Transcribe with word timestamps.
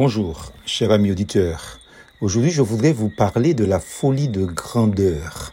Bonjour, 0.00 0.52
cher 0.64 0.92
ami 0.92 1.10
auditeur. 1.10 1.80
Aujourd'hui, 2.20 2.52
je 2.52 2.62
voudrais 2.62 2.92
vous 2.92 3.08
parler 3.08 3.52
de 3.52 3.64
la 3.64 3.80
folie 3.80 4.28
de 4.28 4.44
grandeur. 4.44 5.52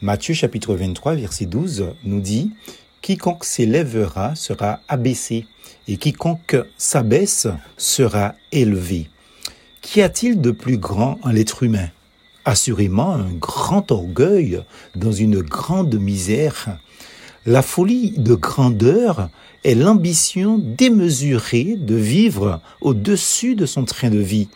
Matthieu 0.00 0.34
chapitre 0.34 0.74
23, 0.74 1.14
verset 1.14 1.46
12 1.46 1.94
nous 2.02 2.18
dit 2.18 2.50
Quiconque 3.00 3.44
s'élèvera 3.44 4.34
sera 4.34 4.80
abaissé, 4.88 5.46
et 5.86 5.98
quiconque 5.98 6.56
s'abaisse 6.76 7.46
sera 7.76 8.34
élevé. 8.50 9.08
Qu'y 9.82 10.02
a-t-il 10.02 10.40
de 10.40 10.50
plus 10.50 10.78
grand 10.78 11.20
en 11.22 11.30
l'être 11.30 11.62
humain? 11.62 11.90
Assurément 12.44 13.12
un 13.12 13.30
grand 13.34 13.92
orgueil 13.92 14.64
dans 14.96 15.12
une 15.12 15.42
grande 15.42 15.94
misère. 15.94 16.76
La 17.48 17.62
folie 17.62 18.10
de 18.10 18.34
grandeur 18.34 19.28
est 19.62 19.76
l'ambition 19.76 20.58
démesurée 20.58 21.76
de 21.78 21.94
vivre 21.94 22.60
au-dessus 22.80 23.54
de 23.54 23.66
son 23.66 23.84
train 23.84 24.10
de 24.10 24.18
vie. 24.18 24.48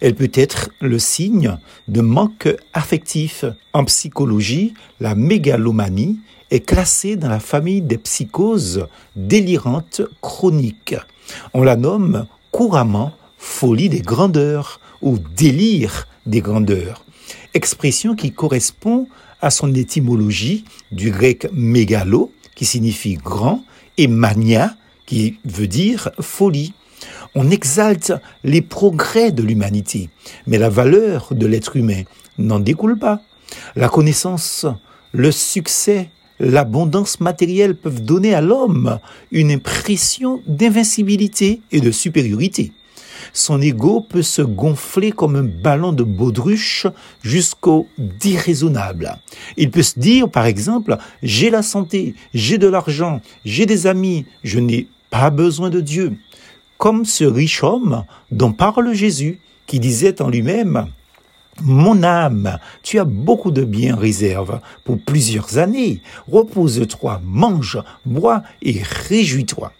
Elle 0.00 0.14
peut 0.14 0.30
être 0.32 0.70
le 0.80 0.98
signe 0.98 1.58
de 1.88 2.00
manque 2.00 2.48
affectif. 2.72 3.44
En 3.74 3.84
psychologie, 3.84 4.72
la 4.98 5.14
mégalomanie 5.14 6.20
est 6.50 6.64
classée 6.64 7.16
dans 7.16 7.28
la 7.28 7.38
famille 7.38 7.82
des 7.82 7.98
psychoses 7.98 8.86
délirantes 9.14 10.00
chroniques. 10.22 10.96
On 11.52 11.62
la 11.62 11.76
nomme 11.76 12.26
couramment 12.50 13.12
folie 13.36 13.90
des 13.90 14.00
grandeurs 14.00 14.80
ou 15.02 15.18
délire 15.36 16.08
des 16.24 16.40
grandeurs, 16.40 17.04
expression 17.52 18.16
qui 18.16 18.32
correspond 18.32 19.06
à 19.40 19.50
son 19.50 19.74
étymologie 19.74 20.64
du 20.90 21.10
grec 21.10 21.46
mégalo, 21.52 22.32
qui 22.58 22.64
signifie 22.64 23.14
grand, 23.14 23.62
et 23.98 24.08
mania, 24.08 24.74
qui 25.06 25.38
veut 25.44 25.68
dire 25.68 26.10
folie. 26.20 26.74
On 27.36 27.52
exalte 27.52 28.12
les 28.42 28.62
progrès 28.62 29.30
de 29.30 29.44
l'humanité, 29.44 30.10
mais 30.48 30.58
la 30.58 30.68
valeur 30.68 31.28
de 31.30 31.46
l'être 31.46 31.76
humain 31.76 32.02
n'en 32.36 32.58
découle 32.58 32.98
pas. 32.98 33.22
La 33.76 33.88
connaissance, 33.88 34.66
le 35.12 35.30
succès, 35.30 36.10
l'abondance 36.40 37.20
matérielle 37.20 37.76
peuvent 37.76 38.02
donner 38.02 38.34
à 38.34 38.40
l'homme 38.40 38.98
une 39.30 39.52
impression 39.52 40.42
d'invincibilité 40.48 41.62
et 41.70 41.80
de 41.80 41.92
supériorité. 41.92 42.72
Son 43.32 43.60
ego 43.60 44.00
peut 44.00 44.22
se 44.22 44.42
gonfler 44.42 45.12
comme 45.12 45.36
un 45.36 45.44
ballon 45.44 45.92
de 45.92 46.02
baudruche 46.02 46.86
jusqu'au 47.22 47.88
déraisonnable. 47.98 49.16
Il 49.56 49.70
peut 49.70 49.82
se 49.82 49.98
dire, 49.98 50.28
par 50.28 50.46
exemple, 50.46 50.96
j'ai 51.22 51.50
la 51.50 51.62
santé, 51.62 52.14
j'ai 52.34 52.58
de 52.58 52.68
l'argent, 52.68 53.20
j'ai 53.44 53.66
des 53.66 53.86
amis, 53.86 54.26
je 54.44 54.58
n'ai 54.58 54.88
pas 55.10 55.30
besoin 55.30 55.70
de 55.70 55.80
Dieu. 55.80 56.16
Comme 56.76 57.04
ce 57.04 57.24
riche 57.24 57.62
homme 57.64 58.04
dont 58.30 58.52
parle 58.52 58.92
Jésus, 58.92 59.40
qui 59.66 59.80
disait 59.80 60.22
en 60.22 60.28
lui-même, 60.28 60.86
mon 61.62 62.02
âme, 62.02 62.58
tu 62.82 62.98
as 62.98 63.04
beaucoup 63.04 63.50
de 63.50 63.64
biens 63.64 63.96
en 63.96 63.98
réserve 63.98 64.60
pour 64.84 64.98
plusieurs 64.98 65.58
années. 65.58 66.00
Repose-toi, 66.30 67.20
mange, 67.24 67.82
bois 68.06 68.42
et 68.62 68.80
réjouis-toi. 69.08 69.72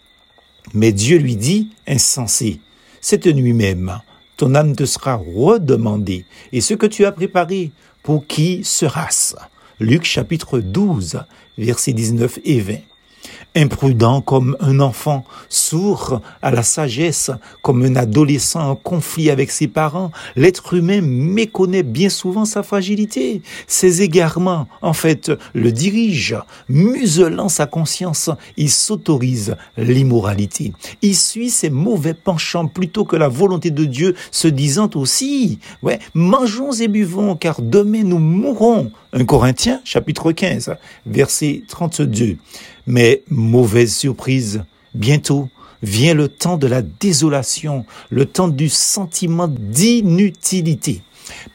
Mais 0.73 0.91
Dieu 0.91 1.17
lui 1.17 1.35
dit, 1.35 1.69
insensé, 1.87 2.59
cette 3.01 3.27
nuit 3.27 3.53
même, 3.53 3.99
ton 4.37 4.55
âme 4.55 4.75
te 4.75 4.85
sera 4.85 5.15
redemandée, 5.15 6.25
et 6.51 6.61
ce 6.61 6.73
que 6.73 6.85
tu 6.85 7.05
as 7.05 7.11
préparé, 7.11 7.71
pour 8.03 8.25
qui 8.25 8.63
sera-ce? 8.63 9.35
Luc 9.79 10.03
chapitre 10.03 10.59
12, 10.59 11.21
versets 11.57 11.93
19 11.93 12.39
et 12.43 12.59
20 12.59 12.73
imprudent 13.55 14.21
comme 14.21 14.55
un 14.59 14.79
enfant, 14.79 15.25
sourd 15.49 16.21
à 16.41 16.51
la 16.51 16.63
sagesse 16.63 17.31
comme 17.61 17.83
un 17.83 17.95
adolescent 17.95 18.71
en 18.71 18.75
conflit 18.75 19.29
avec 19.29 19.51
ses 19.51 19.67
parents, 19.67 20.11
l'être 20.35 20.73
humain 20.73 21.01
méconnaît 21.01 21.83
bien 21.83 22.09
souvent 22.09 22.45
sa 22.45 22.63
fragilité. 22.63 23.41
Ses 23.67 24.01
égarements, 24.01 24.67
en 24.81 24.93
fait, 24.93 25.31
le 25.53 25.71
dirigent. 25.71 26.43
Muselant 26.67 27.49
sa 27.49 27.65
conscience, 27.65 28.29
il 28.57 28.69
s'autorise 28.69 29.55
l'immoralité. 29.77 30.73
Il 31.01 31.15
suit 31.15 31.49
ses 31.49 31.69
mauvais 31.69 32.13
penchants 32.13 32.67
plutôt 32.67 33.05
que 33.05 33.15
la 33.15 33.27
volonté 33.27 33.71
de 33.71 33.85
Dieu, 33.85 34.15
se 34.31 34.47
disant 34.47 34.89
aussi, 34.95 35.59
ouais, 35.83 35.99
mangeons 36.13 36.71
et 36.73 36.87
buvons, 36.87 37.35
car 37.35 37.61
demain 37.61 38.03
nous 38.03 38.19
mourrons. 38.19 38.91
1 39.11 39.25
Corinthiens, 39.25 39.81
chapitre 39.85 40.31
15, 40.31 40.75
verset 41.07 41.63
32. 41.67 42.37
Mais 42.85 43.23
mauvaise 43.29 43.95
surprise, 43.95 44.63
bientôt 44.93 45.49
vient 45.81 46.13
le 46.13 46.27
temps 46.27 46.57
de 46.57 46.67
la 46.67 46.81
désolation, 46.83 47.85
le 48.11 48.25
temps 48.25 48.49
du 48.49 48.69
sentiment 48.69 49.47
d'inutilité. 49.47 51.01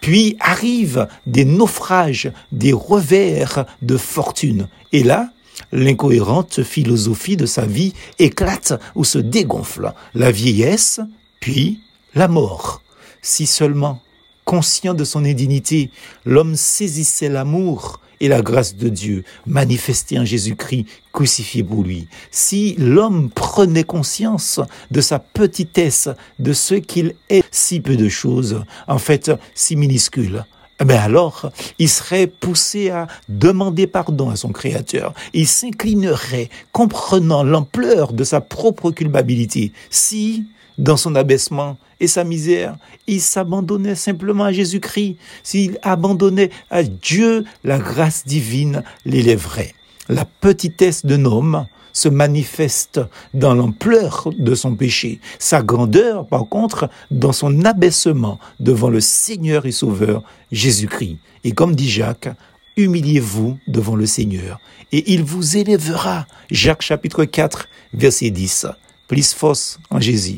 Puis 0.00 0.36
arrivent 0.40 1.06
des 1.26 1.44
naufrages, 1.44 2.32
des 2.50 2.72
revers 2.72 3.66
de 3.82 3.96
fortune. 3.96 4.68
Et 4.92 5.04
là, 5.04 5.30
l'incohérente 5.72 6.62
philosophie 6.62 7.36
de 7.36 7.46
sa 7.46 7.66
vie 7.66 7.92
éclate 8.18 8.72
ou 8.96 9.04
se 9.04 9.18
dégonfle. 9.18 9.92
La 10.14 10.32
vieillesse, 10.32 11.00
puis 11.40 11.80
la 12.14 12.26
mort. 12.26 12.82
Si 13.22 13.46
seulement 13.46 14.00
conscient 14.54 14.94
de 14.94 15.02
son 15.02 15.24
indignité, 15.24 15.90
l'homme 16.24 16.54
saisissait 16.54 17.28
l'amour 17.28 17.98
et 18.20 18.28
la 18.28 18.40
grâce 18.40 18.76
de 18.76 18.88
Dieu 18.88 19.24
manifestée 19.46 20.16
en 20.16 20.24
Jésus-Christ 20.24 20.86
crucifié 21.12 21.64
pour 21.64 21.82
lui. 21.82 22.06
Si 22.30 22.76
l'homme 22.78 23.30
prenait 23.30 23.82
conscience 23.82 24.60
de 24.92 25.00
sa 25.00 25.18
petitesse, 25.18 26.08
de 26.38 26.52
ce 26.52 26.76
qu'il 26.76 27.16
est, 27.30 27.42
si 27.50 27.80
peu 27.80 27.96
de 27.96 28.08
choses, 28.08 28.62
en 28.86 28.98
fait 28.98 29.32
si 29.56 29.74
minuscule, 29.74 30.44
mais 30.86 30.94
eh 30.94 30.98
alors, 30.98 31.50
il 31.80 31.88
serait 31.88 32.28
poussé 32.28 32.90
à 32.90 33.08
demander 33.28 33.88
pardon 33.88 34.30
à 34.30 34.36
son 34.36 34.50
Créateur. 34.52 35.14
Il 35.32 35.48
s'inclinerait, 35.48 36.48
comprenant 36.70 37.42
l'ampleur 37.42 38.12
de 38.12 38.22
sa 38.22 38.40
propre 38.40 38.92
culpabilité. 38.92 39.72
Si 39.90 40.44
dans 40.78 40.96
son 40.96 41.14
abaissement 41.14 41.76
et 42.00 42.06
sa 42.06 42.24
misère. 42.24 42.76
Il 43.06 43.20
s'abandonnait 43.20 43.94
simplement 43.94 44.44
à 44.44 44.52
Jésus-Christ. 44.52 45.16
S'il 45.42 45.78
abandonnait 45.82 46.50
à 46.70 46.82
Dieu, 46.82 47.44
la 47.62 47.78
grâce 47.78 48.24
divine 48.26 48.82
l'élèverait. 49.04 49.74
La 50.08 50.24
petitesse 50.24 51.06
d'un 51.06 51.24
homme 51.24 51.66
se 51.92 52.08
manifeste 52.08 53.00
dans 53.32 53.54
l'ampleur 53.54 54.28
de 54.36 54.54
son 54.54 54.74
péché. 54.74 55.20
Sa 55.38 55.62
grandeur, 55.62 56.26
par 56.26 56.48
contre, 56.48 56.90
dans 57.10 57.32
son 57.32 57.64
abaissement 57.64 58.38
devant 58.58 58.90
le 58.90 59.00
Seigneur 59.00 59.64
et 59.64 59.72
Sauveur 59.72 60.22
Jésus-Christ. 60.50 61.18
Et 61.44 61.52
comme 61.52 61.76
dit 61.76 61.88
Jacques, 61.88 62.30
humiliez-vous 62.76 63.58
devant 63.68 63.94
le 63.94 64.06
Seigneur 64.06 64.58
et 64.94 65.12
il 65.12 65.24
vous 65.24 65.56
élèvera. 65.56 66.24
Jacques 66.52 66.82
chapitre 66.82 67.24
4, 67.24 67.68
verset 67.94 68.30
10. 68.30 68.66
Plus 69.08 69.34
force 69.34 69.78
en 69.90 70.00
Jésus. 70.00 70.32